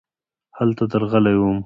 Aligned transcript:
هلته 0.57 0.83
درغلی 0.91 1.33
وم. 1.39 1.57